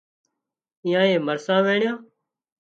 [0.85, 1.97] ايئانئي مرسان وينڻيان